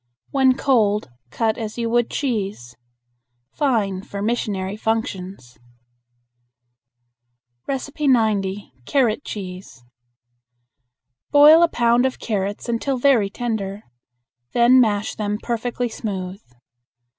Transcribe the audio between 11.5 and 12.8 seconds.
a pound of carrots